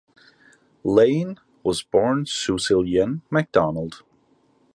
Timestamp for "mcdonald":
3.29-4.01